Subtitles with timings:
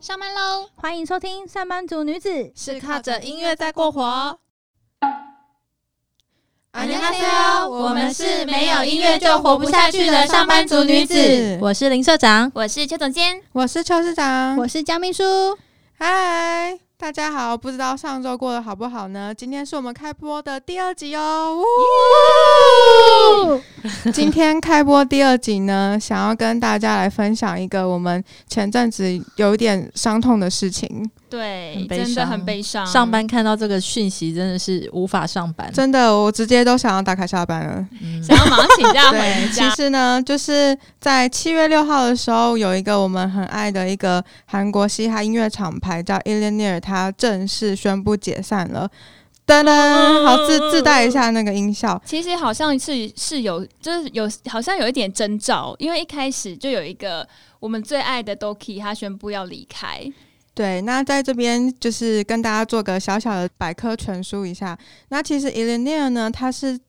[0.00, 0.68] 上班喽！
[0.76, 4.38] 欢迎收听《上班族女子》，是靠着音乐在过活。
[6.72, 11.58] 안녕하세요，我们是没有音乐就活不下去的上班族女子。
[11.62, 15.24] 我是林社长，我是邱总监，我是邱市长，我是江秘书。
[15.98, 17.57] 嗨， 大家好！
[17.57, 19.33] 不知道上周过得好不好呢？
[19.33, 21.63] 今天是我们开播的第二集哦。
[24.13, 31.09] 今天开播第二集呢，想要跟大家来分享一个我们前阵子有一点伤痛的事情。
[31.31, 32.85] 对，真的很悲伤。
[32.85, 35.71] 上班看到这个讯息，真的是无法上班。
[35.71, 37.87] 真的，我直接都想要打卡下班了，
[38.21, 39.69] 想要马上请假回家。
[39.69, 48.89] 其实呢，就是在七月六号的时候，有一个我们很爱的一个韩国嘻哈音乐厂牌叫 i l l n e r 它正式宣布解散了。
[49.47, 52.01] 噔噔，好自自带一下那个音效。
[52.05, 57.27] 其实好像是是有，就是有好像有一点征兆，因为一开始就有一个
[57.59, 60.05] 我们最爱的 Doki，他宣布要离开。
[60.61, 64.77] 对，那在这边就是跟大家做个小小的百科全书一下。
[65.09, 66.79] 那其实 i l l n e r 呢，它是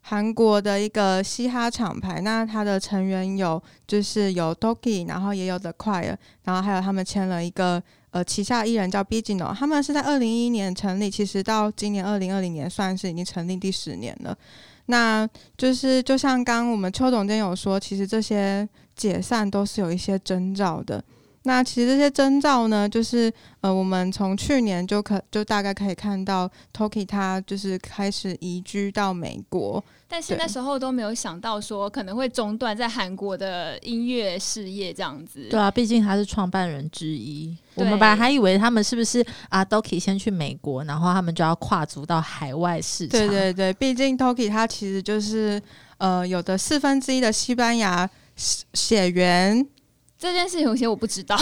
[0.00, 2.20] 韩国的一个嘻哈厂牌。
[2.22, 14.36] 那它的成员有就是有 Doki，然后也有 The Choir，然后还有他们签了一个呃旗下艺人叫 b g n o 他们是在二零一一年成立，其实到今年二零二零年算是已经成立第十年了。
[14.86, 15.24] 那
[15.56, 21.00] 就是就像刚我们邱总监有说，其实这些解散都是有一些征兆的。
[21.44, 35.48] 那其实这些征兆呢，就是呃，我们从去年就可就大概可以看到，Toki 他就是开始移居到美国，但是那时候都没有想到说可能会中断在韩国的音乐事业这样子。
[35.48, 43.18] 对啊，毕竟他是创办人之一，我们本来还以为他们是不是啊，Toki 先去美国，然后他们就要跨足到海外市场。
[43.18, 45.62] 对对对，毕竟 Toki 他其实就是
[45.96, 48.10] 呃，有的四分之一的西班牙
[48.74, 49.66] 血缘。
[50.20, 51.34] 这件事情有些我不知道，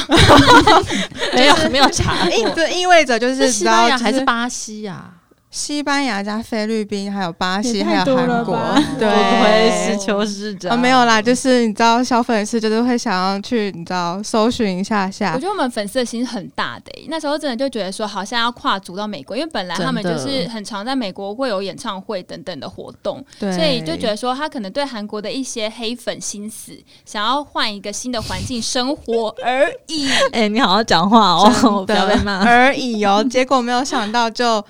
[1.35, 5.11] 没有没有查意，这意味着就是西班牙还是巴西呀？
[5.51, 8.55] 西班牙加菲律宾，还有巴西，还有韩国，
[8.99, 15.33] 对，不会是邱市长啊，没有啦，就是你知道，小粉丝就是会想要去，你知道，搜寻一下下。
[15.35, 30.11] 我觉得我们粉丝的心很大的，那时候真的就觉得说，好像要跨足到美国，因为本来他们就是很常在美国会有演唱会等等的活动，所以就觉得说，他可能对韩国的一些黑粉心思，想要换一个新的环境生活而已。
[30.33, 33.25] 哎，你好好讲话哦， 不要被骂而已哦。
[33.29, 34.63] 结果没有想到就。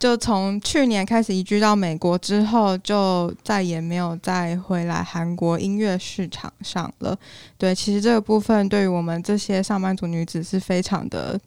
[0.00, 7.16] 就从去年开始移居到美国之后，就再也没有再回来韩国音乐市场上了。
[7.58, 11.38] 对，其实这个部分对于我们这些上班族女子是非常的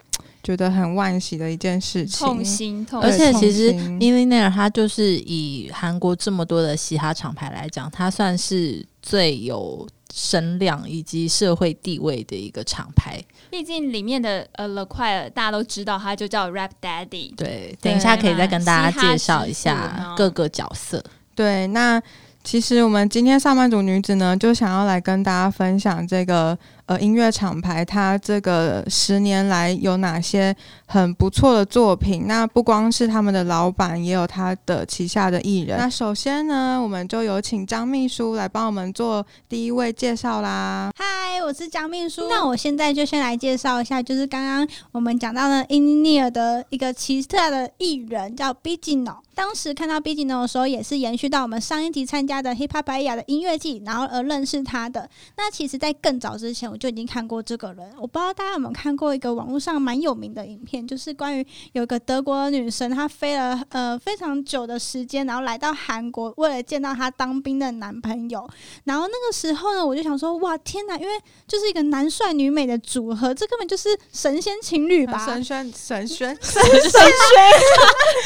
[0.44, 3.02] 觉得很惋惜的一件事情，痛心痛。
[3.02, 9.88] 而且其实 i l l n e r 它就是以韩国这么多的嘻哈厂牌来讲，它算是最有。
[10.16, 13.20] 声量以及社会地位的一个厂牌，
[13.54, 17.36] 毕竟里面的呃 The Choir 大家都知道，他就叫 Rap Daddy。
[17.36, 21.04] 对，等一下可以再跟大家介绍一下各个角色。
[21.36, 22.02] 对，那
[22.44, 26.58] 其实我们今天上班族女子呢，就想要来跟大家分享这个。
[26.86, 30.54] 呃，音乐厂牌它这个十年来有哪些
[30.86, 32.28] 很不错的作品？
[32.28, 35.78] 那不光是他们的老板，也有他的旗下的艺人。
[35.78, 40.92] 那首先呢，我们就有请张秘书来帮我们做第一位介绍啦。
[40.98, 42.28] 嗨，我是张秘书。
[42.28, 52.68] 那我现在就先来介绍一下，就是刚刚我们讲到的 In-Near 的一个奇特的艺人叫 b i g n o 当时看到 b i g n o 的时候，也是延续到我们上一集参加的 Hip
[52.68, 55.10] Hop 白雅的音乐季，然后而认识他的。
[55.38, 56.73] 那其实，在更早之前。
[56.74, 68.50] 我就已经看过这个人，我不知道大家有没有看过一个网络上蛮有名的影片，就是关于有个德国的女生，她飞了呃非常久的时间，然后来到韩国，为了见到她当兵的男朋友。
[68.86, 71.14] 然后那个时候呢，我就想说，哇天哪，因为
[71.48, 75.24] 就是一个男帅女美的组合，这根本就是神仙情侣吧？
[75.24, 77.02] 神仙神仙 神仙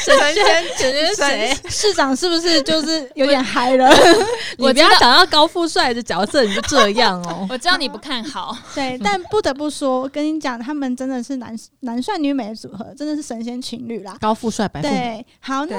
[0.00, 1.56] 神仙神仙谁？
[1.68, 3.90] 市长是不是就是有点嗨了？
[4.56, 8.37] 你不要讲到高富帅的角色你就这样哦，我知道你不看好。
[8.74, 15.76] 对，但不得不说，我跟你讲，他们真的是男男帅女美的组合，真的是神仙情侣啦，高富帅白富对，好，那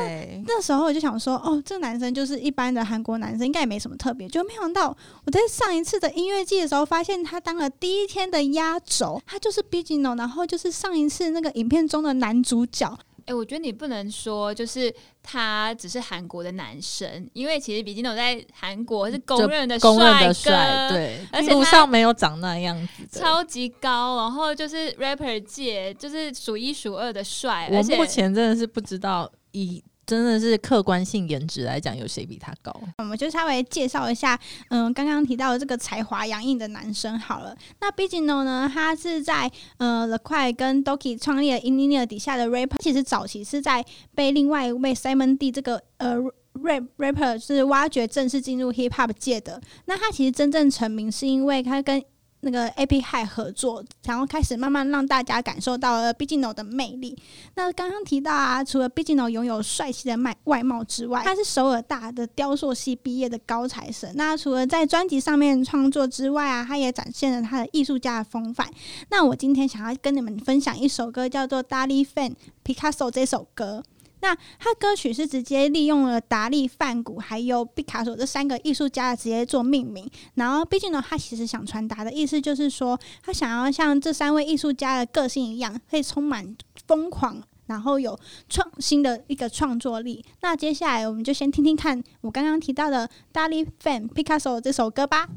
[0.47, 4.27] 那时候我就想说，哦，这个男生就是一般的韩国男生，应该也没什么特别。
[4.27, 4.95] 就没想到
[5.25, 12.97] 我在上一次的音乐季的时候，发现他当了第一天的压轴，他就是 b i g n o 然后就是上一次那个影片中的男主角。
[13.29, 22.75] 哎，我觉得你不能说就是他只是韩国的男生，因为其实比基诺在韩国是公认的公认的帅哥，对，而且路上没有长那样
[23.07, 27.69] 子，超级高，然后就是 rapper 界就是数一数二的帅。
[27.71, 29.83] 我目前真的是不知道以。
[30.09, 32.75] 真的是客观性颜值来讲，有谁比他高？
[32.97, 34.39] 我们就稍微介绍一下，
[34.69, 37.55] 嗯，刚刚提到的这个才华洋溢的男生好了。
[37.79, 43.85] 那 Bigino 呢，他是在呃 The 快跟 Doki 创立了 i n n i e r 底下的 rapper，其实早期是在
[44.15, 46.17] 被另外一位 Simon D 这个呃
[46.53, 49.61] rap rapper 是挖掘正式进入 hip hop 界的。
[49.85, 52.03] 那他其实真正成名是因为他跟
[52.41, 57.17] 那个 AP Hi 合作，然后开始慢慢让大家感受到了 Bigino 的魅力。
[57.55, 64.09] 那刚刚提到啊，除了 Bigino 拥有帅气的外外貌之外，他是首尔大的雕塑系毕业的高材生。
[64.15, 68.69] 那除了在专辑上面创作之外啊，他也展现了他的艺术家的风范。
[69.09, 72.33] 那我今天想要跟你们分享一首歌，叫做《Dali Fan
[72.63, 73.83] Picasso》这首歌。
[74.21, 86.55] 那他歌曲是直接利用了达利、梵谷还有毕卡索这三个艺术家直接做命名，然后毕竟呢，他其实想传达的意思就是说，他想要像这三位艺术家的个性一样，会充满
[86.87, 88.19] 疯狂，然后有
[88.49, 90.23] 创新的一个创作力。
[90.41, 95.27] 那接下来我们就先听听看我刚刚提到的达利、梵、毕卡索这首歌吧。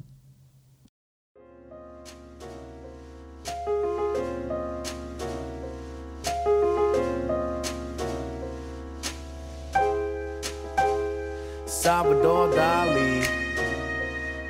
[11.81, 13.23] Salvador Dali,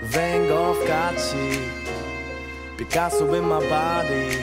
[0.03, 1.61] Van Gogh 같이,
[2.77, 4.37] Picasso in my body.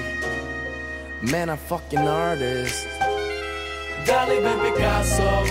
[1.23, 2.87] Man, I'm fucking artist.
[4.05, 5.45] Dali ven Picasso,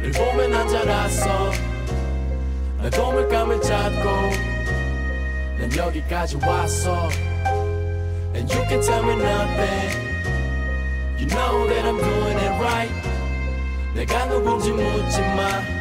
[0.00, 1.50] 를 보면 안 자랐어.
[2.82, 4.10] 나 도물감을 찾고,
[5.58, 7.08] 난 여기까지 왔어.
[8.34, 10.12] And you can tell me nothing.
[11.18, 12.92] You know that I'm doing it right.
[13.94, 15.75] 내가 누군지 묻지 마.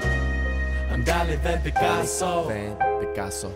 [0.96, 2.46] Andale, ven Picasso.
[2.46, 3.54] Ven Picasso.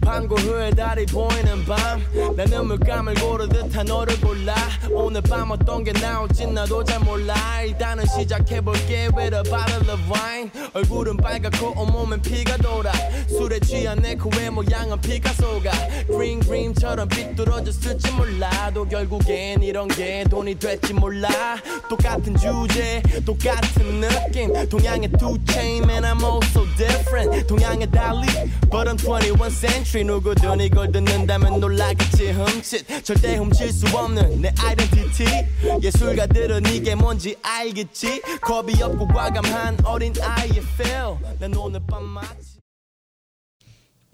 [0.00, 2.02] 밤고 후에 달이 보이는 밤.
[2.36, 4.54] 나는 물감을 고르듯 한 너를 골라.
[4.90, 7.34] 오늘 밤 어떤 게 나올지 나도 잘 몰라.
[7.62, 9.08] 일단은 시작해볼게.
[9.16, 10.50] With a bottle of wine.
[10.74, 12.92] 얼굴은 빨갛고 온몸엔 피가 돌아.
[13.28, 15.70] 술에 취한 내 코의 모양은 피카소가
[16.06, 21.28] green green처럼 삐뚤어졌을지 몰라도 결국엔 이런 게 돈이 됐지 몰라.
[21.88, 24.52] 똑같은 주제 똑같은 느낌.
[24.68, 27.46] 동양의 two chain man I'm all so different.
[27.46, 28.26] 동양의 달리
[28.70, 35.25] but I'm 21 century 누구든 이걸 듣는다면 놀라겠지 흠칫 절대 훔칠 수 없는 내 아이덴티티
[35.81, 42.53] 예술가들은 이게 뭔지 알겠지 겁이 없고 과감한 어린 아이의 feel 난 오늘 밤 마치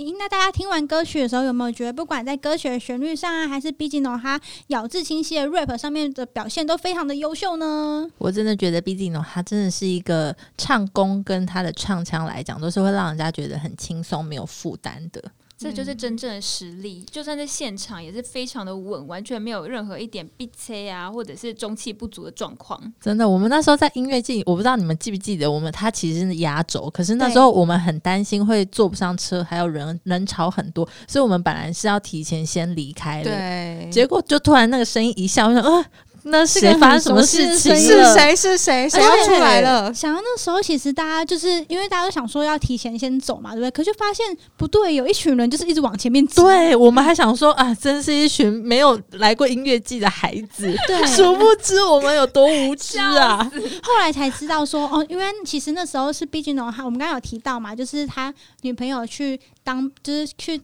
[0.02, 8.08] 咦，那大家听完歌曲的时候，有没有觉得不管在歌曲的旋律上啊，还是 Bigino 他咬字清晰的 rap 上面的表现，都非常的优秀呢？
[8.18, 15.22] 我真的觉得 Bigino 他真的是一个唱功跟他的唱腔来讲，都是会让人家觉得很轻松、没有负担的。
[15.57, 22.79] 这就是真正的实力，就算在现场也是非常的稳，完全没有任何一点闭塞啊，或者是中气不足的状况。
[23.01, 33.31] 真的，我们那时候在音乐季，我不知道你们记不记得，我们他其实是压轴，可是那时候我们很担心会坐不上车，还有人人潮很多，所以我们本来是要提前先离开的。
[33.31, 35.85] 对，结果就突然那个声音一下，我想，呃。
[36.27, 37.77] 那谁发生什么事情？
[37.77, 38.35] 是谁？
[38.35, 38.89] 是谁？
[38.89, 39.93] 谁要出来了？
[39.93, 43.71] 想到那时候，其实大家就是因为大家都想说要提前先走嘛，对不对？
[43.71, 46.43] 可就发现不对，有一群人就是一直往前面走。
[46.43, 50.75] 对我们还想说啊，真是一群没有来过音乐季的孩子。
[50.87, 53.51] 对， 殊不知我们有多无知啊！
[53.83, 58.33] 后来才知道说，哦，因为其实那时候是毕竟呢，他我们刚刚有提到嘛，就是他
[58.63, 60.61] 女朋友去当，就是去。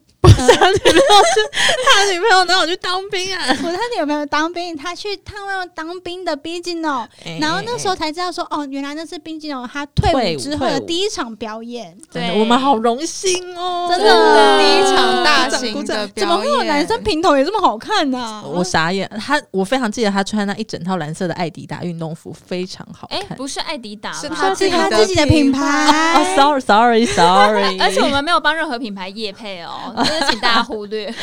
[0.47, 1.01] 他女朋友
[1.33, 1.49] 是
[1.85, 3.45] 他女朋友哪有去当兵啊？
[3.63, 7.05] 我他女朋友当兵，他去探望当兵的 Bigino，
[7.39, 11.97] 然后那时候才知道说，哦，原来那是 Bigino 他退伍之后的第一场表演。
[12.11, 16.13] 对，我们好荣幸哦，真的第一场大型的表演。
[16.15, 18.43] 怎么会有男生平头也这么好看呢？
[18.45, 19.09] 我傻眼。
[19.19, 23.37] 他我非常记得他穿那一整套蓝色的艾迪达运动服，非常好看。
[23.37, 24.69] 不是艾迪达，是他自
[25.07, 26.13] 己的品牌。
[26.15, 27.77] 哦，sorry，sorry，sorry。
[27.81, 29.93] 而且我们没有帮任何品牌夜配哦。
[30.31, 31.13] 请大家忽略。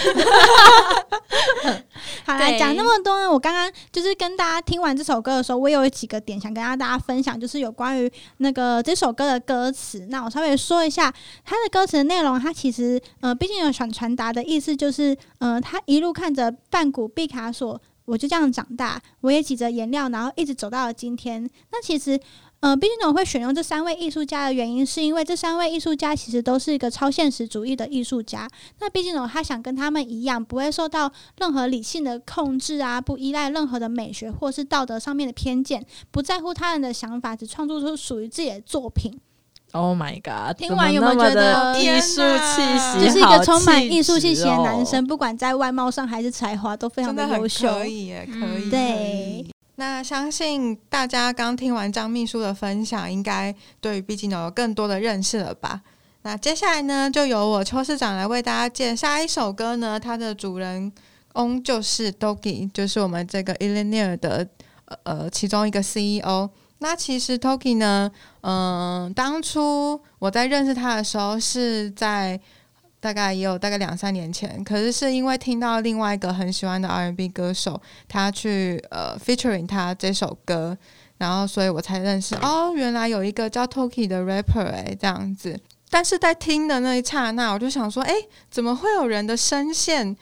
[2.25, 10.07] 好了，讲那么多呢，我刚刚就是跟大家听完这首歌的时候，我有几个点想跟大家分享，就是有关于那个这首歌的歌词。
[10.11, 11.13] 那我稍微说一下
[11.45, 12.39] 它的歌词内容。
[12.39, 21.49] 它其实呃，毕竟有想传达的意思，就是呃，他一路看着半谷、毕卡索，我就这样长大，我也挤着颜料，然后一直走到了今天。
[21.73, 22.21] 那其实。
[22.61, 28.49] 呃，毕竟我会选用这三位艺术家的原因，是因为这三位艺术家其实都是一个超现实主义的艺术家。
[28.81, 39.21] 那毕竟呢，他想跟他们一样，不会受到任何理性的控制啊，不依赖任何的美学或是道德上面的偏见，不在乎他人的想法，只创作出属于自己的作品。
[39.73, 40.57] Oh my god！
[40.57, 43.05] 听完有没有觉得艺术气息？
[43.05, 47.69] 就是一个充满艺术气息的男生，不管在外貌上还是才华，都非常的优秀。
[47.69, 48.71] 可以，可以。
[48.71, 49.47] 对。
[49.81, 55.81] 那相信大家刚听完张秘书的分享，应该对于毕竟有更多的认识了吧？
[56.23, 60.93] 那接下来呢，就由我邱市长来为大家介绍一首歌呢，它的主人
[61.35, 64.49] 翁就是 Dogi，就是我们这个 i l l i n e r 的
[65.05, 66.51] 呃其中一个 CEO。
[66.81, 72.41] 那其实 Toki 呢，嗯，当初我在认识他的时候是在
[73.01, 80.77] 大概也有大概两三年前，可是是因为听到另外一个很喜欢的 R&B 歌手，他去呃 featuring 他这首歌，
[81.19, 85.59] 然后所以我才认识哦，原来有一个叫 Toki 的 rapper 哎，这样子。
[85.91, 88.13] 但是在听的那一刹那，我就想说，哎，
[88.51, 90.17] 怎么会有人的声线，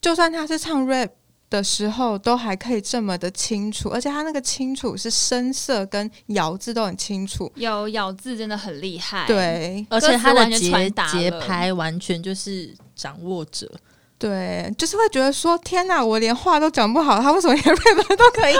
[0.00, 1.10] 就算他是唱 rap。
[1.48, 9.24] 的时候都还可以这么的清楚，而且他那个清楚是声色跟咬字都很清楚，有咬字真的很厉害。
[9.26, 13.70] 对，而且他的节节拍完全就是掌握者。
[14.18, 18.54] 对，就是会觉得说天哪，我连话都讲不好，他为什么连 rap 都可以？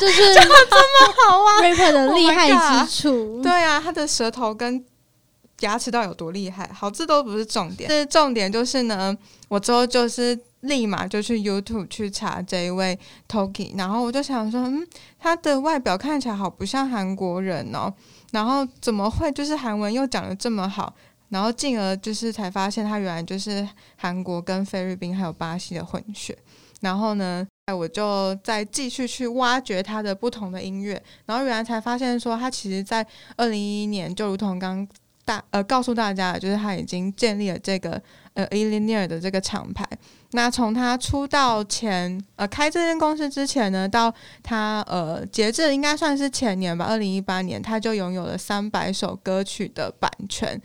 [0.00, 3.40] 就是 讲的这么好啊，rap 的厉害之处。
[3.42, 4.84] 对啊，他的舌头跟
[5.60, 6.68] 牙齿到底有多厉害？
[6.74, 9.16] 好这都不是重点，是重点就是呢，
[9.48, 10.36] 我之后就是。
[10.60, 12.98] 立马就去 YouTube 去查这一位
[13.28, 14.86] Toki，然后我就想说，嗯，
[15.18, 17.92] 他的外表看起来好不像韩国人哦，
[18.32, 20.92] 然后怎么会就是韩文又讲的这么好，
[21.28, 26.36] 然后进而就是才发现他原来就是韩国跟菲律宾还有巴西的混血，
[26.80, 34.86] 然后呢，我就再继续去挖掘他的不同的音乐，然后原来才发现说他其实在二零一一年就如同刚
[35.24, 38.00] 大呃告诉大家，就是他已经建立了这个
[38.34, 39.86] 呃 e l i n e r 的这个厂牌。
[40.32, 50.60] 那从他出道前，呃，开这间公司之前呢，到他呃截至应该算是前年吧，二零一八年，他就拥有了三百首歌曲的版权，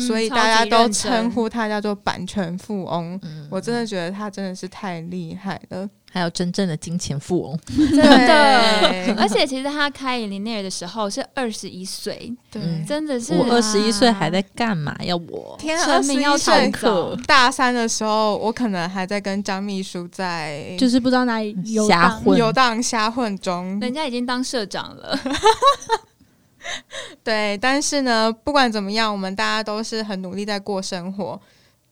[0.00, 3.20] 所以大家都称呼他叫做版权富翁。
[3.50, 5.88] 我真的觉得他真的是太厉害了。
[6.14, 7.58] 还有真正的金钱富翁，
[7.88, 9.14] 真的。
[9.16, 14.94] 而且其实他开 e n e r 的时候是二十一岁，对，真的是我二十一岁还在干嘛？
[15.02, 16.70] 要我天，啊二十一岁
[17.26, 25.18] 大三的时候，我可能还在跟张秘书在，就是不知道哪里游荡游荡瞎混中，人家已经当社长了。
[27.24, 31.40] 对，但是呢，不管怎么样，我们大家都是很努力在过生活，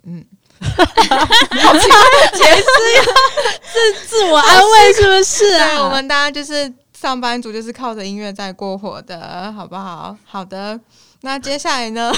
[0.04, 0.24] 嗯。
[0.60, 2.62] 解释
[3.72, 5.84] 自 自我安慰是不是啊？
[5.84, 10.14] 我们大家就是上班族，就是靠着音乐在过活的，好不好？
[10.22, 10.78] 好的，
[11.22, 12.12] 那接下来呢？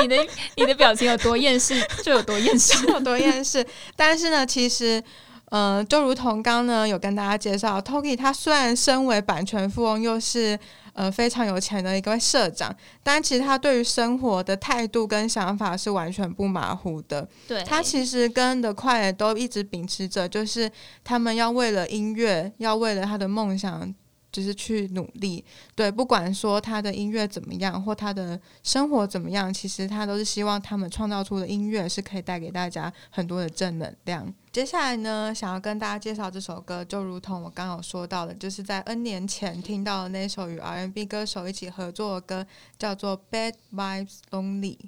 [0.00, 0.16] 你的
[0.54, 3.66] 你的表情有多厌世，就有多厌世，有多厌世。
[3.96, 5.02] 但是呢，其实，
[5.50, 10.58] 嗯，就如同刚呢有跟大家介绍，Toki 他虽然身为版权富翁，又是。
[10.96, 17.28] 呃，非常有钱的一位社长，但其实他对于生活的态度跟想法是完全不马虎的。
[17.46, 20.72] 对他其实跟的快都一直秉持着，就是
[21.04, 23.94] 他们要为了音乐，要为了他的梦想。
[24.32, 25.42] 就是去努力，
[25.74, 34.30] 对，不管说他的音乐怎么样，或他的生活怎么样，其实他都是希望他们创造出的音乐是可以带给大家很多的正能量。
[34.56, 42.46] 接下来呢，想要跟大家介绍这首歌，就如同我刚刚说到的，就是在 N 年前听到的那首与 R&B 歌手一起合作的歌，
[42.78, 44.78] 叫做《Bad Vibes Lonely》。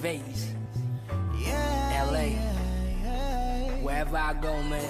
[0.00, 0.54] Vegas,
[1.36, 2.32] yeah, LA,
[3.04, 4.80] yeah, wherever I go, man.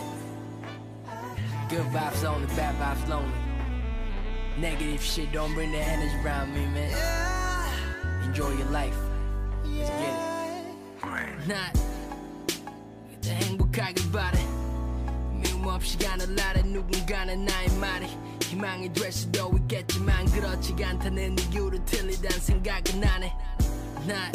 [1.68, 3.47] Good vibes only, bad vibes lonely.
[4.57, 6.91] Negative shit don't bring the energy around me, man.
[8.23, 8.97] Enjoy your life.
[9.65, 11.47] Let's get it.
[11.47, 11.73] Not
[13.21, 14.39] the 행복하게 바래.
[15.33, 18.07] 미움 없이 가는 날에 누군가는 나의 말이
[18.43, 23.33] 희망이 될 수도 있겠지만 그렇지 않다는 이유로 틀리단 생각은 안해
[24.07, 24.31] 난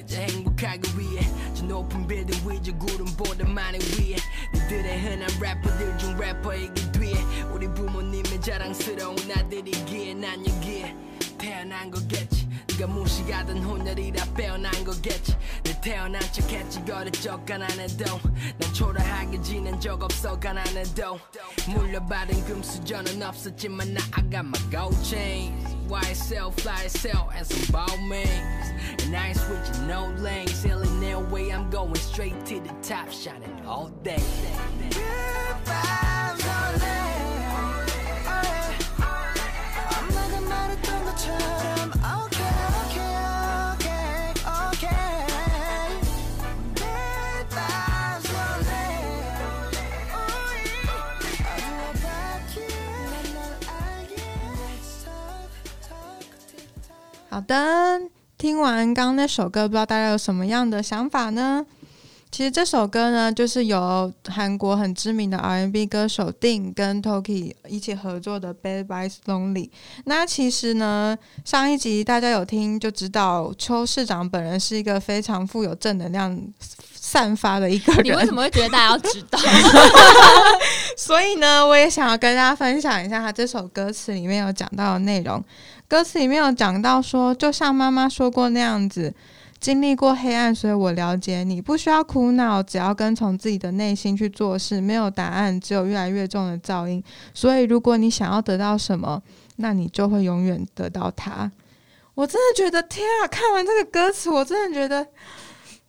[0.00, 1.20] 그저 행복하기 위해
[1.54, 4.16] 저 높은 빌딩 위저 구름 보다 많이 위에
[4.54, 7.14] 너들의 흔한 래퍼들 중 래퍼이기 뒤에
[7.52, 10.96] 우리 부모님의 자랑스러운 아들이기에 난 여기에
[11.36, 12.48] 태어난 거겠지.
[12.68, 15.36] 네가 무시하던 혼혈이라 빼어난 거겠지.
[15.64, 16.80] 내 태어난 척했지.
[16.90, 18.20] 어렸적 가난해도
[18.58, 20.38] 난 초라하게 지낸 적 없어.
[20.40, 21.18] 가난해도
[21.68, 27.98] 물려받은 금수저는 없었지만 나 I got my gold chains YSL, fly SL, and some ball
[28.06, 28.70] mains.
[29.02, 33.10] And I ain't switching no lanes, sailing their way, I'm going straight to the top,
[33.10, 34.22] shining all day.
[57.30, 58.00] 好的
[58.36, 61.64] 听完刚刚那首歌不知道大家有什么样的想法呢？
[62.32, 69.68] 其实这首歌呢就是由韩国很知名的 R&B 歌手 ding 跟 tokyo 一起合作的 bad boys lonely
[70.04, 76.40] 那其实呢上一集大家有听就知道邱市长本人是一个非常富有正能量
[76.94, 78.04] 散发的一个人。
[78.04, 79.38] 你为什么会觉得大家要知道？
[80.96, 85.42] 所以呢我也想要跟大家分享一下他这首歌词里面有讲到的内容。
[85.90, 89.12] 歌词里面有讲到说，就像妈妈说过那样子。
[89.58, 91.60] 经历过黑暗，所以我了解你。
[91.60, 94.80] 不需要苦恼，只要跟从自己的内心去做事。
[94.80, 97.02] 没有答案，只有越来越重的噪音。
[97.34, 99.20] 所以，如果你想要得到什么，
[99.56, 101.50] 那你就会永远得到它。
[102.14, 103.26] 我真的觉得，天啊！
[103.26, 105.04] 看完这个歌词，我真的觉得，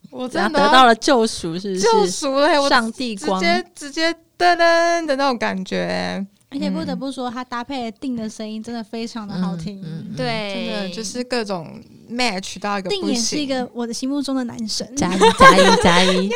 [0.09, 6.25] 我真的得到了救赎，是救赎了，上帝光，直接直接噔噔的那种感觉。
[6.53, 9.81] 而且不得不说，它搭配定的声音真的非常的好听。
[10.17, 11.81] 对，真的就是各种
[12.11, 16.29] match 到一个定也是一个我的心目中的男神，加一加一 加一。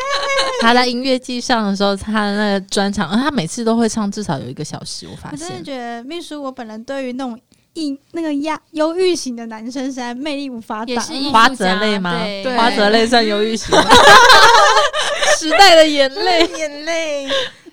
[0.62, 5.06] 他在音乐季上的时候，他的那个专场，他每次都会唱至少有一个小时。
[5.06, 7.38] 我发现，我真的觉得秘书，我本人对于那种
[7.74, 11.06] 抑那个压忧郁型的男生，实在魅力无法挡。
[11.30, 12.18] 花泽类吗？
[12.56, 13.68] 花泽类算忧郁型。
[15.38, 17.28] 时代的眼泪， 眼泪。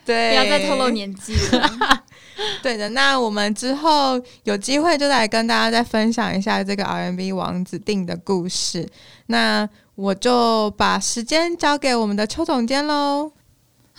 [0.04, 2.01] 对，不要再透露年纪了。
[2.62, 8.88] 对的，那我们之后有机会就来跟大家再分享一下这个 R&B 王子定的故事。
[9.26, 13.32] 那我就把时间交给我们的邱总监喽。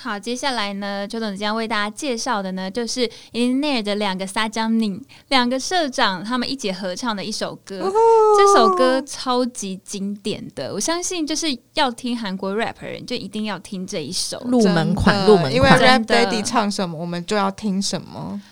[0.04, 7.90] 好，接下来呢，邱总将为大家介绍的呢，就是 In There 的两个撒娇宁，两个社长他们一起合唱的一首歌。
[8.38, 15.26] 这首歌超级经典的，我相信就是要听韩国 rap 人就一定要听这一首入门款。
[15.26, 18.42] 入门款，因为 Rap Daddy 唱什么，我们就要听什么。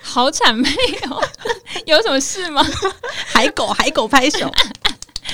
[0.00, 0.68] 好谄媚
[1.08, 1.20] 哦，
[1.86, 2.64] 有什么事吗？
[3.26, 4.48] 海狗，海狗拍手。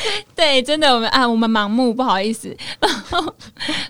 [0.35, 2.55] 对，真的，我们啊，我们盲目，不好意思。
[2.81, 3.35] 然后，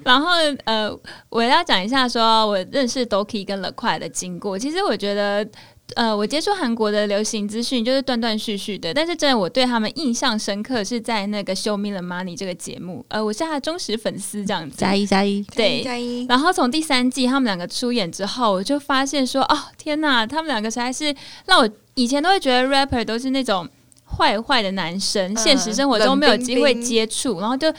[0.04, 0.30] 然后，
[0.64, 0.90] 呃，
[1.28, 4.58] 我要讲一下，说我认识 Doki 跟 The 快的经过。
[4.58, 5.46] 其实我觉得，
[5.94, 13.04] 呃，我接触韩国的流行资讯就是断断续续的，但是真的我对他们印象深刻是在那个《Show Me the Money》这个节目。
[13.09, 14.76] 呃，我是他的忠实粉丝，这样子。
[14.76, 16.26] 加一加一，对，加一。
[16.26, 21.14] 然后从第三季他们两个出演之后，我就发现说，哦，天呐，他们两个实在是
[21.46, 23.68] 让我以前都会觉得 rapper 都是那种。
[24.07, 27.73] 坏坏的男生，现实生活中没有机会接触，然后就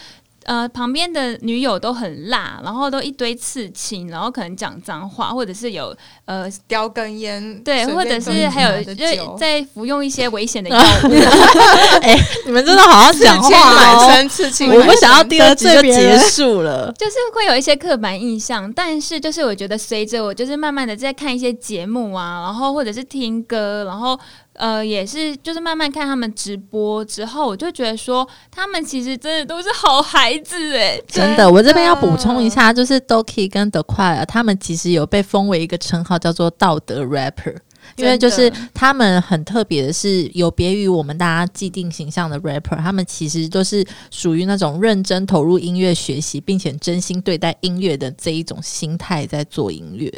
[0.44, 11.12] 呃旁边的女友都很辣，然后都一堆刺青，然后可能讲脏话，或者是有呃叼根烟，对，或者是还有就在服用一些危险的药物。
[12.02, 14.28] 哎，你们真的好好讲话哦！
[14.30, 24.18] 刺青，我不想要第二季就结束了， 就是会有一些刻板印象，但是就是我觉得随着我就是慢慢的在看一些节目啊，然后或者是听歌，然后。
[24.58, 31.50] 呃，也是，就是慢慢看他们直播之后，我就觉得说，他们其实真的都是好孩子哎，真的。
[31.50, 37.56] 我这边要补充一下，就是 Doki 跟 The 快他们其实有被封为一个称号，叫做道德 rapper，
[37.98, 50.12] 因为就是他们很特别的是，有别于我们大家既定形象的 rapper，他们其实都是属于那种认真投入音乐学习，并且真心对待音乐的这一种心态在做音乐。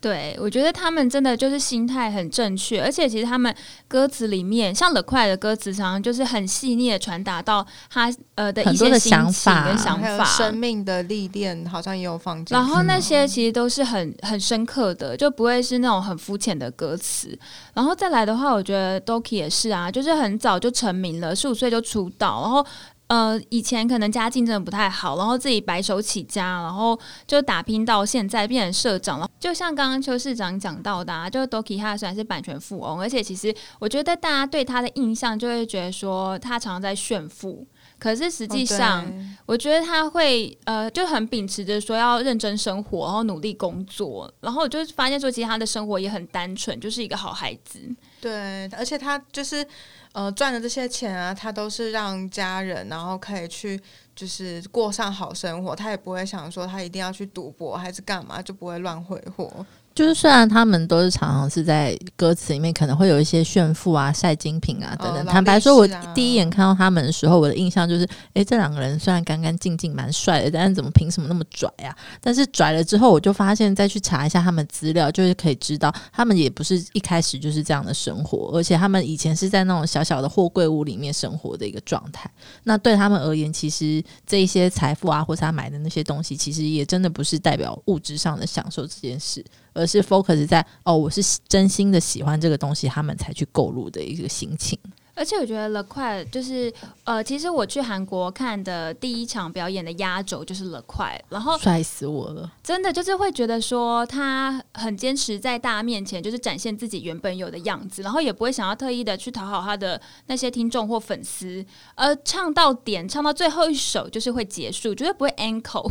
[0.00, 3.52] 对，我觉得他们真的就是心态很正确，而且其实他们
[3.88, 12.56] 歌词里面，像乐快的歌词，常常就是很细腻的传达到他呃的一些想法跟想法，生命的历练好像也有放进。
[12.56, 17.36] 然后那些其实都是很很深刻的，就不会是那种很肤浅的歌词。
[17.74, 22.64] 然后再来的话，我觉得 Doki 也是啊，就是很早就成名了，十五岁就出道，然后。
[23.08, 29.28] 呃，以前可能家境真的不太好，然后自己白手起家，然后就打拼到现在变成社长了。
[29.40, 37.66] 就像刚刚邱市长讲到的，啊就 Doki 他虽然是版权富翁，而且其实我觉得大家对他的印象就会觉得说他常常在炫富，
[37.98, 39.06] 可是实际上
[39.46, 47.80] 我觉得他会呃就很秉持着说要认真生活，然后努力工作，然后我就发现说其实他的生活也很单纯，就是一个好孩子。
[48.20, 49.66] 对，而且他就是。
[50.12, 53.80] 呃，赚的这些钱啊，他都是让家人，然后可以去，
[54.16, 55.76] 就是过上好生活。
[55.76, 59.64] 他也不会想说他一定要去赌博还是干嘛，就不会乱挥霍。
[59.98, 65.26] 就是虽然他们都是常常是在歌词里面可能会有一些炫富啊、晒精品啊等等。
[65.26, 71.94] 坦白说，我第一眼看到他们的时候，我的印象就是，哎，这两个人虽然干干净净、蛮帅的，但是怎么凭什么那么拽啊？
[72.22, 79.98] 但是拽了之后，我就发现再去查一下他们资料，就是可以知道他们也不是一开始就是这样的生活，而且他们以前是在那种小。
[79.98, 82.30] 小小的货柜屋里面生活的一个状态。
[82.62, 89.44] 那对他们而言，其实这一些财富啊，或是他买的那些东西，其实也真的不是代表物质上的享受这件事，
[89.78, 94.76] 而是 focus 在哦，我是真心的喜欢这个东西，他们才去购入的一个心情。
[95.18, 111.64] 而且我觉得 The Quiet 就是呃，其实我去韩国看的第一场表演的压轴就是 The Quiet，然后帅死我了，真的就是会觉得说他很坚持在大家面前就是展现自己原本有的样子，然后也不会想要特意的去讨好他的那些听众或粉丝，
[111.96, 115.90] 呃，唱到点唱到最后一首就是会结束，绝对不会 ankle，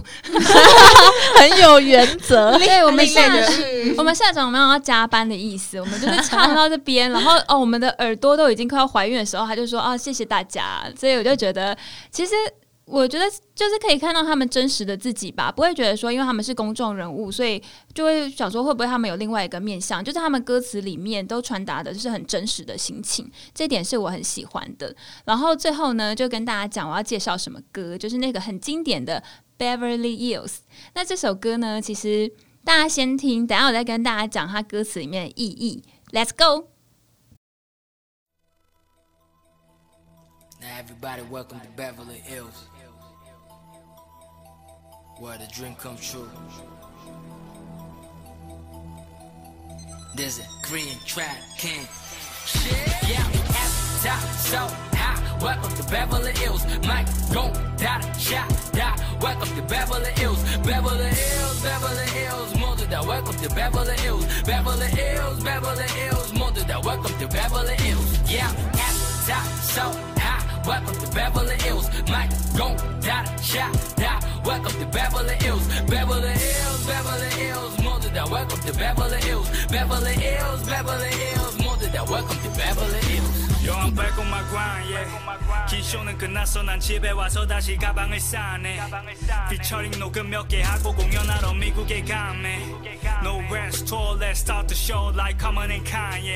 [1.37, 2.57] 很有原则。
[2.59, 3.29] 对，我们下
[3.97, 9.16] 我们下场没有要加班的意思，我们就是唱到这边，然后哦，我们的耳朵都已经快要怀孕。
[9.17, 10.83] 的时候，他就说啊，谢谢大家。
[10.95, 11.77] 所以我就觉得，
[12.11, 12.33] 其实
[12.85, 17.61] 我觉得就是可以看到他们真实的自己吧，不会觉得说，因为他们是公众人物，所以
[17.93, 20.01] 就会想说，会不会他们有另外一个面相？
[20.01, 24.95] 就是他们歌词里面都传达的就是很真实的心情，这点是我很喜欢的。
[25.25, 29.21] 然后最后呢，就跟大家讲我要介绍什么歌，就是那个很经典的
[29.77, 30.47] 《Beverly Hills》。
[30.95, 32.31] 那这首歌呢，其实
[32.63, 35.83] 大家先听，等下我再跟大家讲它歌词里面的意义。
[36.13, 36.76] Let's go。
[40.67, 42.65] Now everybody welcome to Beverly Hills.
[45.17, 46.29] Where the dream come true.
[50.15, 51.87] There's a Korean trap king.
[53.07, 54.57] Yeah, at the top, so
[54.97, 55.39] high.
[55.41, 56.65] Welcome to Beverly Hills.
[56.85, 58.99] Mike, go, dot, shot, dot.
[59.21, 60.43] Welcome to Beverly Hills.
[60.65, 62.59] Beverly Hills, Beverly Hills.
[62.59, 64.25] Mother that welcome to Beverly Hills.
[64.43, 66.33] Beverly Hills, Beverly Hills.
[66.33, 68.19] Mother that welcome to Beverly Hills.
[68.29, 70.16] Yeah, at the top, so
[70.67, 71.89] Welcome to Beverly Hills.
[72.09, 74.21] Mike, go, dot, shot, dot.
[74.45, 75.65] Welcome to Beverly Hills.
[75.87, 77.79] Beverly Hills, Beverly Hills.
[77.79, 78.29] More than that.
[78.29, 79.49] Welcome to Beverly Hills.
[79.67, 81.57] Beverly Hills, Beverly Hills.
[81.63, 82.09] More than that.
[82.09, 83.63] Welcome to Beverly Hills.
[83.63, 85.07] Yo, I'm back on my grind, yeah.
[85.67, 88.79] 기쇼는 끝났어, 난 집에 와서 다시 가방을 싸네.
[89.49, 92.59] 피처링 녹음 몇 개 하고 공연하러 미국에 가네.
[93.21, 96.35] No rest tour, let's start the show like Common and Kanye.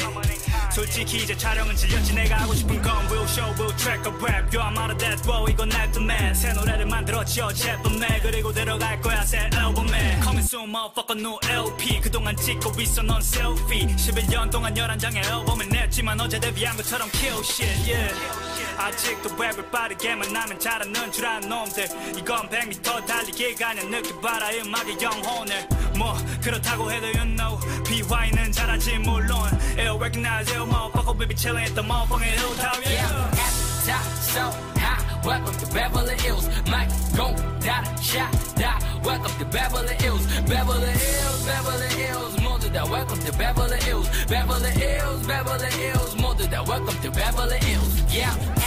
[0.72, 4.52] 솔직히 이제 촬영은 질렸지, 내가 하고 싶은 건 will show, will track a rap.
[4.54, 6.34] Yo, I'm out of that, wow, 이건 nightmare.
[6.36, 8.20] 새 노래를 만들었지, 어젯밤에.
[8.22, 10.20] 그리고 들어갈 거야, 새 앨범에.
[10.24, 12.02] Coming soon, motherfucker, new LP.
[12.02, 13.88] 그동안 찍고 있어, 넌 selfie.
[13.96, 18.51] 11년 동안 11장의 앨범을 냈지만 어제 데뷔한 것처럼 kill shit, yeah.
[18.79, 21.89] 아직도 랩을 빠르게만 나면 잘하는 줄 아는 놈들
[22.19, 29.51] 이건 100m 달리기가 아니야 느껴봐라 음악의 영혼을 뭐 그렇다고 해도 you know BY는 잘하지 물론
[29.77, 33.31] It'll recognize it motherfucker we be chillin' at the motherfucking hilltop yeah, yeah.
[33.31, 34.45] At the top so
[34.79, 40.93] high Welcome to Beverly Hills Mike go dot shot dot Welcome to Beverly Hills Beverly
[40.93, 47.11] Hills Beverly Hills 모두다 Welcome to Beverly Hills Beverly Hills Beverly Hills 모두다 Welcome to
[47.11, 48.60] Beverly Hills Yeah at the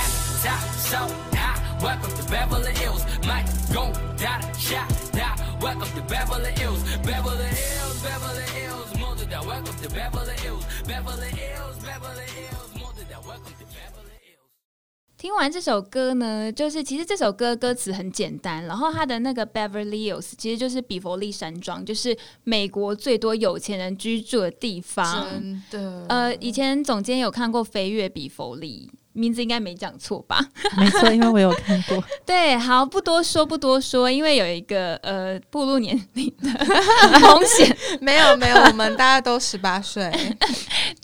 [0.77, 1.09] soa
[1.81, 3.05] Welcome to Beverly Hills.
[3.27, 4.71] Mike, go, dash
[5.13, 5.35] da.
[5.61, 6.81] Welcome to Beverly Hills.
[7.03, 8.91] Beverly Hills, Beverly Hills.
[9.93, 10.65] Beverly Hills.
[10.87, 12.65] Beverly Hills, Beverly Hills.
[12.65, 13.05] Beverly
[15.19, 25.27] 听完这首歌呢，就是其实这首歌歌词很简单，然后它的那个 Beverly Hills 其实就是比佛利山庄，就是美国最多有钱人居住的地方。
[25.31, 28.91] 真的，呃，以前总监有看过《飞跃比佛利》。
[29.15, 30.39] 名字应该没讲错吧？
[30.77, 32.05] 没错，因为我有看过。
[32.27, 36.51] 对，好，不多说，不多说，因为有一个呃步入年龄的
[37.21, 37.75] 风险。
[38.03, 40.13] 没有，没有，我们大家都十八岁。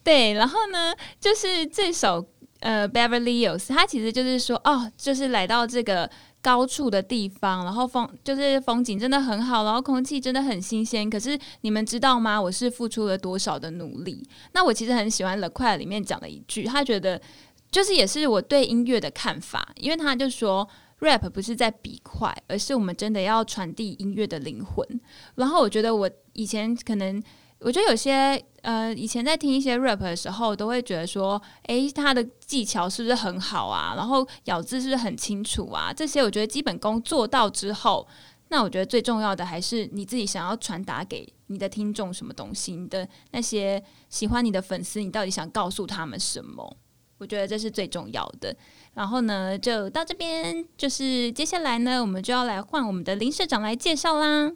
[0.04, 2.26] 对，然后呢，就是这首。
[2.60, 6.10] 呃，Beverly Hills，它其实就是说，哦，就是来到这个
[6.42, 11.08] 高处的地方，然后风就是风景真的很好，然后空气真的很新鲜。
[11.08, 12.38] 可是你们知道吗？
[12.38, 14.22] 我是付出了多少的努力？
[14.52, 17.18] 那我其实很喜欢《The Quiet》里面讲的一句，他觉得
[17.70, 20.68] 就是也是我对音乐的看法，因为他就说
[21.00, 24.86] ，rap 不是在比快，而是我们真的要传递音乐的灵魂。
[25.36, 27.22] 然后我觉得我以前可能。
[27.62, 33.92] 我觉得有些呃，以前在听一些 rap 的时候，都会觉得说，诶，他的技巧是不是很好啊？
[33.94, 35.92] 然后咬字是不是很清楚啊？
[35.92, 38.08] 这些我觉得基本功做到之后，
[38.48, 46.78] 那我觉得最重要的还是你自己想要传达给你的听众什么东西，你的那些喜欢你的粉丝，你到底想告诉他们什么？
[47.20, 48.56] 我觉得这是最重要的。
[48.94, 54.50] 然后呢，就到这边，就是接下来呢，我们就要来换我们的林社长来介绍啦。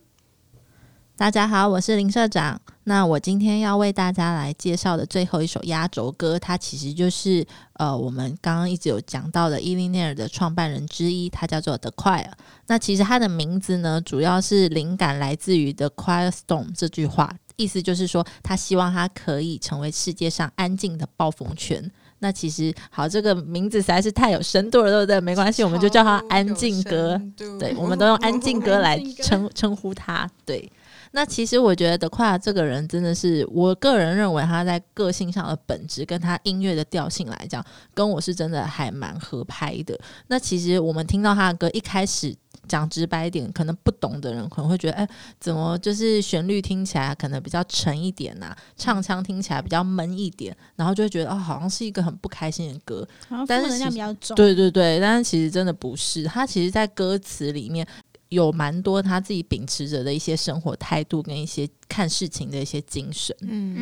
[1.14, 2.60] 大家好，我是林社长。
[2.84, 12.32] 那我今天要为大家来介绍的最后一首压轴歌，它其实就是呃，我们刚刚一直有讲到的伊 l 内尔的创办人之一，他叫做 The Quiet。
[12.66, 21.92] 那其实他的名字呢，主要是灵感来自于 The Quiet Storm 这句话，意思就是说他希望他可以成为世界上安静的暴风圈。
[22.20, 25.20] 那其实好，这个名字实在是太有深度了，对不对？
[25.20, 27.20] 没关系，我们就叫他安静哥。
[27.58, 30.28] 对，我们都用安静哥来称称呼他。
[30.44, 30.70] 对。
[31.16, 39.96] 那其实我觉得德跨这个人真的是，我个人认为他在个性上的本质，跟他音乐的调性来讲，跟我是真的还蛮合拍的。
[40.26, 42.34] 那其实我们听到他的歌，一开始
[42.66, 53.06] 讲直白一点，可能不懂的人可能会觉得，哎，怎么就是旋律听起来可能比较沉一点呐，唱腔听起来比较闷一点，然后就会觉得哦，好像是一个很不开心的歌，
[53.46, 54.34] 但是能量比较重。
[54.34, 57.86] 对对对，但是其实真的不是，它其实在歌词里面。
[58.28, 63.74] 有蛮多他自己秉持着的一些生活态度跟一些看事情的一些精神，嗯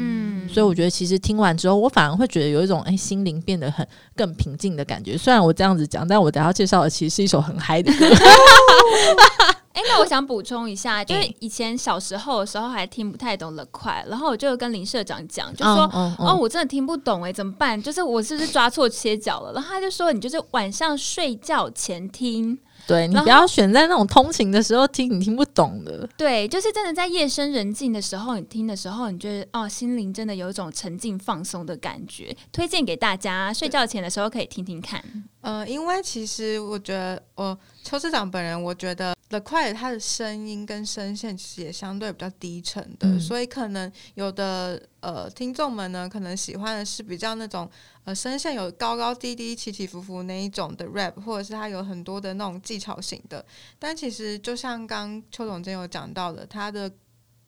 [0.45, 5.17] 嗯，所以我觉得其实听完之后，我反而会觉得有一种哎心灵变得很更平静的感觉。
[5.17, 8.07] 虽然我这样子讲，但我等下介绍的其实是一首很嗨的歌。
[9.73, 17.81] 哎，那我想补充一下，就是以前小时候的时候还听不太懂了快，然后我就跟林社长讲，就说哦，我真的听不懂哎，怎么办？
[17.81, 19.53] 就是我是不是抓错切角了？
[19.55, 22.59] 然后他就说，你就是晚上睡觉前听。
[22.85, 26.05] 对你不要选在那种通勤的时候听，你听不懂的。
[26.17, 32.37] 对，就是真的在夜深人静的时候，你听的时候，你觉得哦，心灵真的有一种沉静放松的感觉。
[32.51, 35.01] 推荐给大家，睡觉前的时候可以听听看。
[35.43, 47.67] 呃，因为其实我觉得，我邱市长本人，我觉得 The Quiet 他的声音跟声线其实也相对比较低沉的，所以可能有的呃听众们呢，可能喜欢的是比较那种
[48.05, 53.43] 呃声线有高高低低、起起伏伏那一种的 rap，或者是它有很多的那种技巧型的。
[53.79, 56.93] 但其实就像刚邱总监有讲到的，他的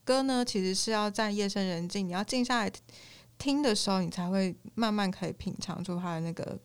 [0.05, 2.73] 歌呢，其实是要在夜深人静，你要静下来
[3.37, 6.59] 听的时候，你才会慢慢可以品尝出他的那个。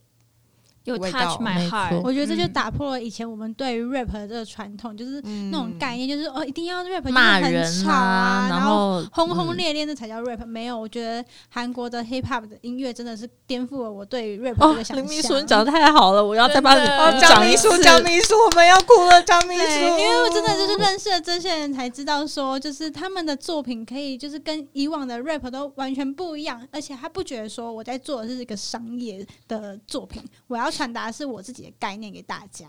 [0.85, 10.45] 又 touch my heart，我觉得这就打破了以前我们对于 rap 的这个传统，就是那种概念，就是哦，一定要 rap 骂人啊，然后轰轰烈烈的才叫 rap。
[10.45, 14.97] 没有，我觉得韩国的 hip hop 的音乐真的是颠覆了我对于 rap 这个想象。
[14.97, 16.85] 林秘书，你讲的太好了，我要再帮你
[17.19, 19.63] 讲秘书，讲秘书，我们要哭了，讲秘书。
[19.99, 30.68] 因为我真的就是认识了这些人，才知道说，就是他们的作品可以就是跟以往的 rap 都完全不一样，而且他不觉得说我在做的是一个商业的作品，我要。
[30.71, 32.65] 传达是我自己的概念给大家。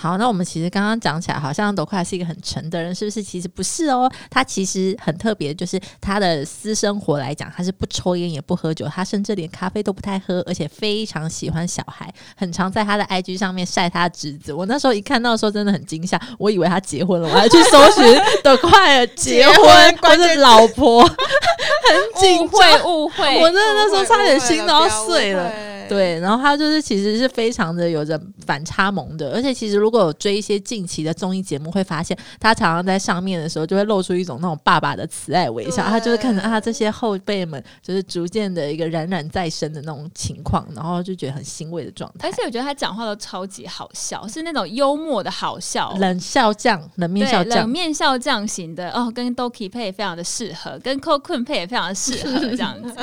[0.00, 3.20] 好，那我们其实刚刚讲起来，好像德快是一个很沉的人，是不是？
[3.20, 14.52] 其实不是哦，他其实很特别，就是他的私生活来讲，他是不抽烟也不喝酒，他甚至连咖啡都不太喝，而且非常喜欢小孩，很常在他的 IG 上面晒他侄子。
[14.52, 18.04] 我那时候一看到的时候，真的很惊吓，我以为他结婚了，我还去搜寻
[18.44, 25.52] 的快结婚或者 老婆，很误会误会，我真的那时候差点心都要碎了。
[25.88, 42.28] 对，然后他就是其实是非常的有着反差萌的，而且其实如果有追一些近期的综艺节目，会发现他常常在上面的时候就会露出一种那种爸爸的慈爱微笑，他就是看着啊这些后辈们就是逐渐的一个冉冉再生的那种情况，然后就觉得很欣慰的状态。
[42.28, 52.94] 而且我觉得他讲话都超级好笑，是那种幽默的好笑，冷笑匠、冷面笑匠、冷面笑匠型的哦，跟 Doki 配也非常的适合，跟 Cocoon 配也非常的适合 这样子。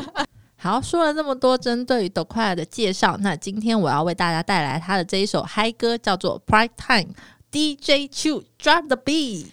[0.65, 7.13] 好，说了这么多针对于 The Quiet 的介绍，那今天我要为大家带来他的这一首嗨歌，叫做《Prime Time》
[7.51, 9.45] ，DJ two drop the Beat。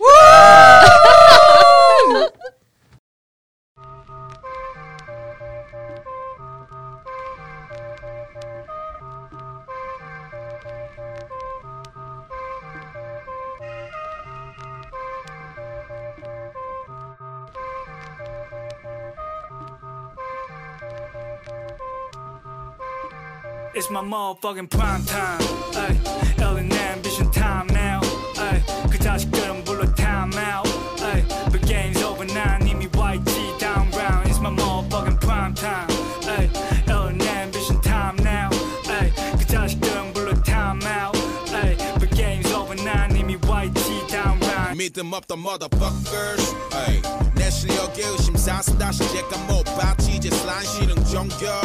[23.81, 25.39] It's my motherfucking prime time.
[25.75, 25.95] Ay,
[26.41, 28.01] Ellen ambition time now.
[28.37, 30.67] Ay, 그 자식들은 불러 time out.
[31.01, 32.57] Ay, but game's over now.
[32.65, 34.27] 이미 YG down round.
[34.27, 35.87] It's my motherfucking prime time.
[36.25, 36.49] Ay,
[36.87, 38.49] Ellen ambition time now.
[38.89, 41.15] Ay, 그 자식들은 불러 time out.
[41.53, 43.07] Ay, but game's over now.
[43.15, 44.77] 이미 YG down round.
[44.77, 46.55] Meet them up the motherfuckers.
[46.73, 47.01] Ay,
[47.35, 51.61] 내 실력에 의심 사슴 다시 제가 못 봤지 이제 슬란 실은 정겨.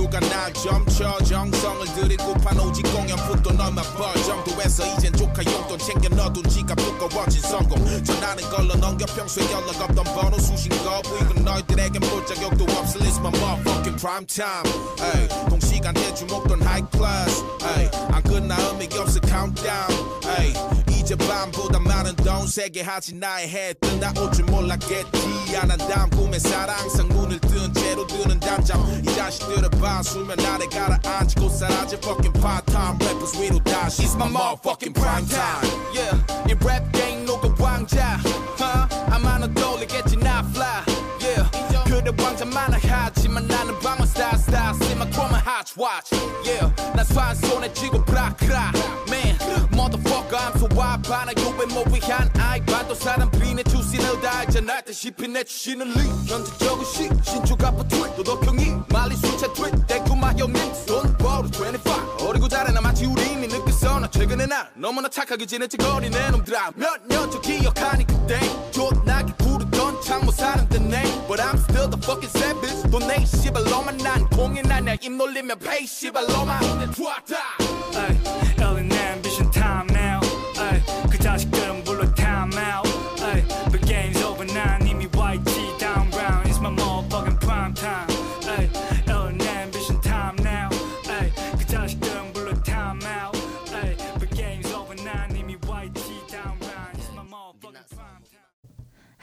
[0.00, 1.18] 누가 날 점쳐?
[1.18, 4.14] 정성을 들이고파 오직 공연풋도 너만 벌.
[4.24, 7.84] 정도에서 이젠 조카 용돈 챙겨 넣어둔 지갑 두꺼워진 성공.
[8.02, 13.02] 전하는 걸로 넘겨 평소에 연락 없던 번호 수신 거부 이건 너희들에겐 볼 자격도 없을.
[13.02, 14.64] It's my motherfucking prime time.
[15.04, 17.44] 에이, 동시간대 주목돈 high class.
[17.76, 19.92] 에이, 안 끝나 의미 없어 countdown.
[20.38, 20.54] 에이,
[21.00, 25.56] 이제 밤보다 많은 돈 세게 하지 나의 해뜰 나올 줄 몰랐겠지.
[25.56, 31.48] 안한 다음 꿈의 사랑상 눈을 뜬 채로 드는 단장 이 자식들을 봐 수면 아래 가라앉고
[31.48, 32.98] 사라진 fucking part-time.
[33.00, 34.02] Rappers 위로 다시.
[34.02, 35.66] It's my motherfucking prime time.
[35.94, 38.18] Yeah 이랩 게임 누구 왕자.
[38.58, 38.86] Huh?
[39.10, 40.84] 아마 너 돌리겠지 나 fly.
[41.20, 41.50] Yeah
[41.86, 46.12] 그래 왕자 많아 하지만 나는 방어 스타일 스타일 See my chroma hot watch.
[46.44, 48.72] Yeah 난산 손에 쥐고 브라크라
[51.10, 55.88] so wild 반하요 왜뭐 위한 아이 반도 사람 비내 투신을 다 알잖아 다시피 내 주시는
[55.88, 56.00] 리.
[56.28, 62.80] 현재적인 시 신조가 트윗 도덕형이 말리 수채 트윗 대구마요 믹스 돈 벌어 25 어리고 잘해나
[62.80, 66.72] 마치 우리 이미 느꼈어 나 최근에 나 너무나 착하게 지냈지 거리는 놈들아.
[66.76, 68.38] 몇년전 기억하니 그때
[68.70, 72.90] 존나게 부르던 창모 사람들 name But I'm still the fucking savage.
[72.90, 76.60] 돈내 씨발로만 난 공연하냐 입 놀리면 페이 씨발로만.
[77.26, 77.80] 다.
[77.96, 78.19] Ay, Ellen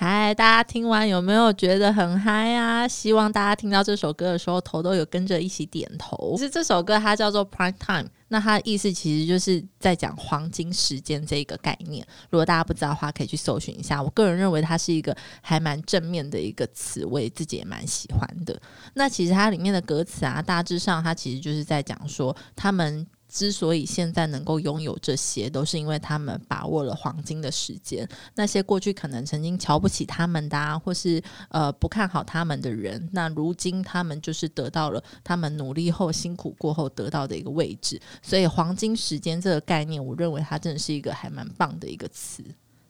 [0.10, 2.88] 嗨，大家听完有没有觉得很嗨啊？
[2.88, 6.34] 希望大家听到这首歌的时候，头都有跟着一起点头。
[6.38, 12.08] 其实这首歌它叫做 Prime Time，那它的意思其实就是在讲黄金时间这一个概念。
[12.30, 14.02] 如果大家不知道的话，可以去搜寻一下。
[14.02, 18.58] 我个人认为它是一个还蛮正面的一个词，我也自己也蛮喜欢的。
[18.94, 23.06] 那其实它里面的歌词啊，大致上它其实就是在讲说他们。
[23.30, 28.08] 之所以现在能够拥有这些，都是因为他们把握了黄金的时间。
[28.36, 38.02] 那些过去可能曾经瞧不起他们的，或是呃不看好他们的人，那如今他们就是得到了他们努力后、辛苦过后得到的一个位置。
[38.22, 42.44] 所以，黄金时间这个概念，我认为它真的是一个还蛮棒的一个词。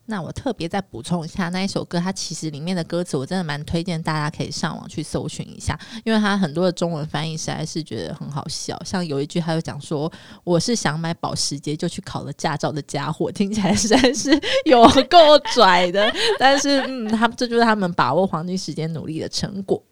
[0.09, 8.81] 那我特别再补充一下，那一首歌它其实里面的歌词，我真的蛮推荐大家可以上网去搜寻一下，因为它很多的中文翻译实在是觉得很好笑。
[8.85, 10.11] 像有一句，他就讲说
[10.45, 14.31] ：“我是想买保时捷就去考了驾照的家伙”，听起来实在是
[14.65, 16.09] 有够拽的。
[16.39, 19.83] 但是，嗯，他这就是他们把握黄金时间努力的成果。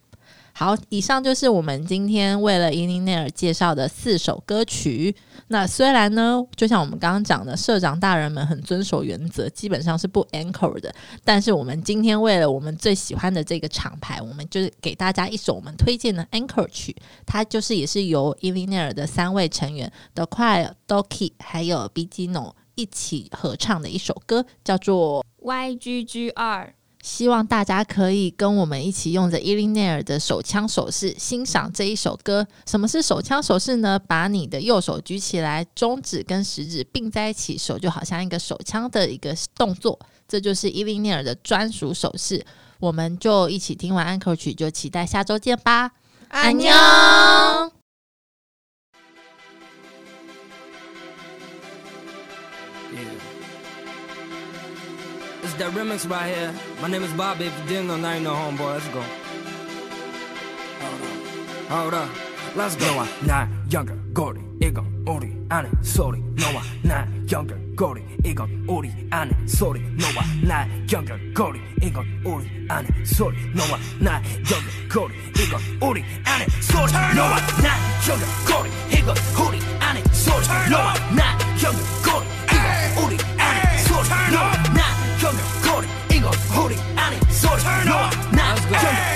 [0.58, 5.14] 好，以上就是我们今天为了伊琳内尔介绍的四首歌曲。
[5.50, 10.96] 那虽然呢，就像我们刚刚讲的，社长大人们很遵守原则，基本上是不 anchor 的。
[11.26, 26.75] 但是我们今天为了我们最喜欢的这个厂牌，我们就是给大家一首我们推荐的 anchor 曲，它就是也是由伊琳内尔的三位成员 The Quiet、Doki 还有 Bigino 一起合唱的一首歌，叫做 YGG 二。
[27.06, 32.46] 希望大家可以跟我们一起用着伊琳内尔的手枪手势欣赏这一首歌。
[32.66, 34.00] 什么是手枪手势呢？
[34.08, 40.00] 把你的右手举起来，中指跟食指并在一起，手就好像一个手枪的一个动作。
[40.28, 42.44] 这就是伊琳内尔的专属手势。
[42.80, 45.92] 我们就一起听完安可曲，就期待下周见吧。
[46.30, 47.75] 安妞。
[55.61, 56.55] that remix right here.
[56.81, 57.47] My name is Bobby.
[57.47, 58.75] If you didn't know, now you know, homeboy.
[58.75, 59.03] Let's go.
[61.69, 62.09] Hold up.
[62.57, 62.87] Let's go.
[62.87, 70.25] 너와 나 연결고리 이건 우리 안의 소리 너와 나 연결고리 이건 우리 안의 소리 너와
[70.43, 77.77] 나 연결고리 이건 우리 안의 소리 너와 나 연결고리 이건 우리 안의 소리 너와 나
[78.09, 84.54] 연결고리 이건 우리 안의 소리 너와 나 연결고리 이건 우리 안의 소리 너와
[88.82, 89.15] Jump.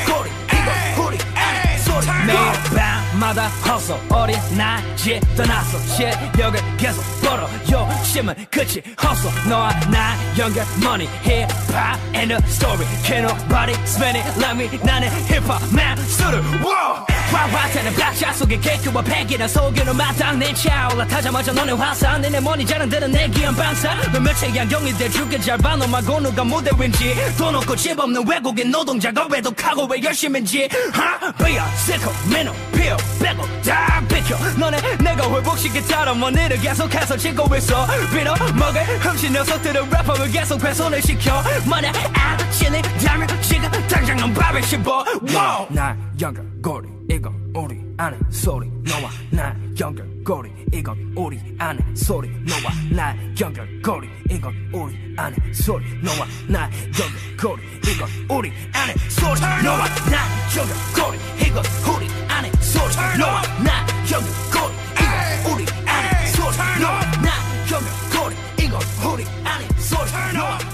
[3.19, 9.29] 밤마다 허서 어린 나지 떠났어 실력을 계속 벌어 욕심은 끝이 없어.
[9.47, 12.85] 너와 나 연결 money hip hop and the story.
[13.03, 14.39] Can't nobody spend it?
[14.39, 20.51] Like me 나는 hip hop master wow 화화태는 박자 속에 개그와 패기나 속에는 마땅 내
[20.53, 25.39] 차올라 타자마자 너네 화산 내내 머니 자랑들은 내 기한 방사 너 며칠 양경이 돼 죽게
[25.39, 27.15] 잘봐 너마고 누가 무대 윈지.
[27.37, 30.69] 돈 없고 집 없는 외국인 노동자가 외독하고 왜 열심인지.
[30.93, 31.31] 하?
[31.33, 38.34] 비어 시커 민호 피어 빼고 다 비켜 너네 내가 회복시키처럼 머니를 계속해서 찍고 있어 빌어
[38.54, 45.04] 먹을 흠신 녀석들은 래퍼를 계속 훼손을 시켜 만약 아침이 되면 지금 당장 넌 밥을 씹어
[45.70, 52.71] 나 연결고리 이건 우리 아는 소리 너와 나 연결 거리 이건 우리 안에 소리 너와
[52.91, 60.29] 나 연결거리 이건 우리 안에 소리 너와 나 연결거리 이건 우리 안에 소리 너와 나
[60.55, 67.31] 연결거리 이건 우리 안에 소리 너와 나 연결거리 이건 우리 안에 소리 너와 나
[67.71, 70.68] 연결거리 이건 우리 안에 소리 너와